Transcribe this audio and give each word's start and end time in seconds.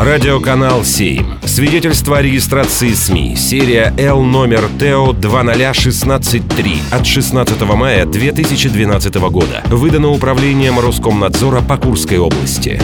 Радиоканал 0.00 0.84
7. 0.84 1.40
Свидетельство 1.44 2.18
о 2.18 2.22
регистрации 2.22 2.92
СМИ. 2.92 3.34
Серия 3.34 3.92
Л 3.98 4.22
номер 4.22 4.68
ТО 4.78 5.12
20163 5.12 6.82
от 6.92 7.04
16 7.04 7.60
мая 7.62 8.06
2012 8.06 9.14
года. 9.16 9.64
Выдано 9.66 10.10
управлением 10.10 10.78
Роскомнадзора 10.78 11.62
по 11.62 11.76
Курской 11.78 12.18
области. 12.18 12.80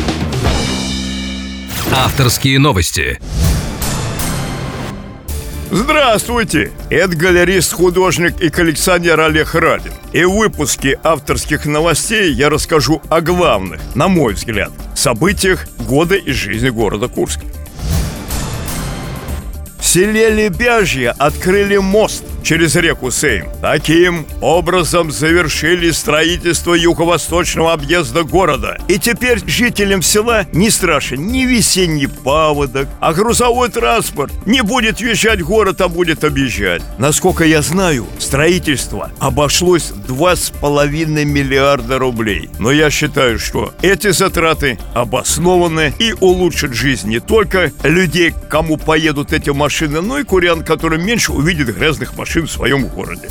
Авторские 1.93 2.59
новости. 2.59 3.21
Здравствуйте! 5.77 6.71
Это 6.89 7.17
галерист, 7.17 7.73
художник 7.73 8.41
и 8.41 8.49
коллекционер 8.49 9.19
Олег 9.19 9.57
Радин. 9.57 9.91
И 10.13 10.23
в 10.23 10.31
выпуске 10.31 11.01
авторских 11.03 11.67
новостей 11.67 12.33
я 12.33 12.49
расскажу 12.49 13.03
о 13.09 13.21
главных, 13.21 13.81
на 13.97 14.07
мой 14.07 14.35
взгляд, 14.35 14.71
событиях 14.95 15.67
года 15.81 16.15
из 16.15 16.37
жизни 16.37 16.69
города 16.69 17.09
Курска. 17.09 17.43
В 19.81 19.85
селе 19.85 20.31
Лебяжье 20.31 21.11
открыли 21.11 21.79
мост 21.79 22.23
через 22.45 22.77
реку 22.77 23.11
Сейм. 23.11 23.47
Таким 23.61 24.27
образом 24.41 25.11
завершили 25.11 25.91
строительство 25.91 26.75
юго-восточного 26.75 27.73
объезда 27.73 28.23
города. 28.23 28.79
И 28.89 28.99
теперь 28.99 29.41
жителям 29.47 30.03
села 30.03 30.47
не 30.53 30.71
страшен 30.71 31.27
ни 31.27 31.45
весенний 31.45 32.07
паводок, 32.07 32.89
а 33.01 33.13
грузовой 33.15 33.71
транспорт 33.71 34.33
не 34.47 34.63
будет 34.63 35.01
въезжать 35.01 35.41
в 35.41 35.47
город, 35.47 35.81
а 35.81 35.89
будет 35.89 36.23
объезжать. 36.23 36.83
Насколько 36.99 37.45
я 37.45 37.63
знаю, 37.63 38.07
строительство 38.19 39.11
обошлось 39.19 39.93
2,5 40.07 41.25
миллиарда 41.25 41.99
рублей. 41.99 42.51
Но 42.59 42.71
я 42.71 42.91
считаю, 42.91 43.39
что 43.39 43.73
эти 43.81 44.11
затраты 44.11 44.79
обоснованы 44.93 45.95
и 45.99 46.13
улучшат 46.21 46.75
жизнь 46.75 47.09
не 47.09 47.21
только 47.21 47.73
людей, 47.83 48.35
кому 48.51 48.77
поедут 48.77 49.33
эти 49.33 49.51
машины, 49.51 50.03
но 50.03 50.19
и 50.19 50.25
курян, 50.25 50.63
которые 50.63 51.03
меньше 51.03 51.33
увидят 51.33 51.69
грязных 51.69 52.17
машин 52.17 52.34
машин 52.35 52.47
в 52.47 52.51
своем 52.51 52.87
городе. 52.89 53.29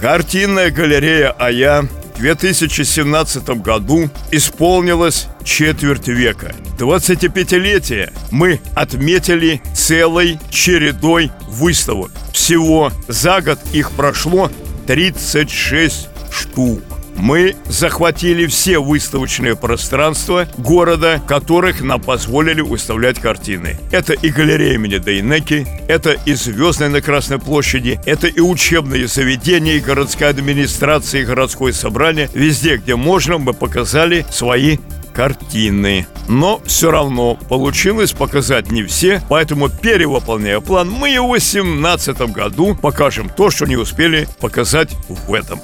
Картинная 0.00 0.70
галерея 0.70 1.34
«Ая» 1.38 1.82
в 1.82 2.20
2017 2.20 3.48
году 3.60 4.08
исполнилась 4.30 5.26
четверть 5.44 6.08
века. 6.08 6.54
25-летие 6.78 8.12
мы 8.30 8.60
отметили 8.74 9.60
целой 9.74 10.38
чередой 10.50 11.32
выставок. 11.48 12.10
Всего 12.32 12.92
за 13.08 13.40
год 13.40 13.58
их 13.72 13.90
прошло 13.92 14.50
36 14.86 16.08
штук 16.30 16.99
мы 17.20 17.54
захватили 17.66 18.46
все 18.46 18.78
выставочные 18.78 19.54
пространства 19.54 20.48
города, 20.58 21.20
которых 21.26 21.82
нам 21.82 22.00
позволили 22.00 22.60
выставлять 22.60 23.18
картины. 23.20 23.78
Это 23.92 24.14
и 24.14 24.30
галерея 24.30 24.74
имени 24.74 24.98
Дейнеки, 24.98 25.66
это 25.88 26.12
и 26.12 26.32
Звездная 26.34 26.88
на 26.88 27.02
Красной 27.02 27.38
площади, 27.38 28.00
это 28.06 28.26
и 28.26 28.40
учебные 28.40 29.06
заведения, 29.06 29.74
и 29.74 29.80
городская 29.80 30.30
администрация, 30.30 31.22
и 31.22 31.24
городское 31.24 31.72
собрание. 31.72 32.28
Везде, 32.34 32.76
где 32.76 32.96
можно, 32.96 33.38
мы 33.38 33.52
показали 33.52 34.24
свои 34.30 34.78
картины. 35.12 36.06
Но 36.28 36.60
все 36.64 36.90
равно 36.90 37.36
получилось 37.48 38.12
показать 38.12 38.70
не 38.70 38.82
все, 38.84 39.20
поэтому 39.28 39.68
перевыполняя 39.68 40.60
план, 40.60 40.88
мы 40.90 41.14
и 41.14 41.18
в 41.18 41.26
2018 41.26 42.20
году 42.32 42.74
покажем 42.74 43.28
то, 43.28 43.50
что 43.50 43.66
не 43.66 43.76
успели 43.76 44.28
показать 44.40 44.90
в 45.08 45.34
этом. 45.34 45.60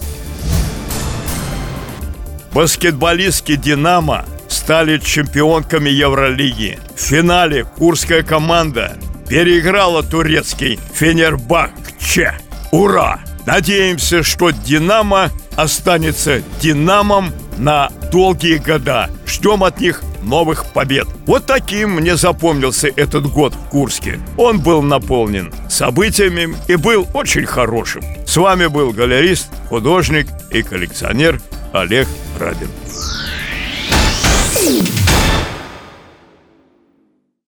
Баскетболистки 2.57 3.55
«Динамо» 3.55 4.25
стали 4.49 4.97
чемпионками 4.97 5.91
Евролиги. 5.91 6.79
В 6.97 7.01
финале 7.03 7.65
курская 7.65 8.23
команда 8.23 8.97
переиграла 9.29 10.03
турецкий 10.03 10.81
Фенербахче. 10.95 12.33
Ура! 12.73 13.21
Надеемся, 13.45 14.23
что 14.23 14.53
«Динамо» 14.53 15.31
останется 15.55 16.41
«Динамом» 16.63 17.31
на 17.59 17.91
долгие 18.11 18.57
года. 18.57 19.11
Ждем 19.27 19.63
от 19.63 19.79
них 19.79 20.03
новых 20.23 20.73
побед. 20.73 21.07
Вот 21.27 21.45
таким 21.45 21.97
мне 21.97 22.17
запомнился 22.17 22.89
этот 22.89 23.27
год 23.27 23.53
в 23.53 23.69
Курске. 23.69 24.19
Он 24.39 24.61
был 24.61 24.81
наполнен 24.81 25.53
событиями 25.69 26.57
и 26.69 26.77
был 26.77 27.07
очень 27.13 27.45
хорошим. 27.45 28.03
С 28.27 28.35
вами 28.39 28.67
был 28.67 28.93
галерист, 28.93 29.49
художник 29.69 30.27
и 30.51 30.63
коллекционер 30.63 31.39
Олег 31.75 32.09
Радин. 32.39 32.69